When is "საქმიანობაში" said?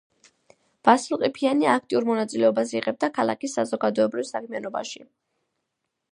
4.31-5.03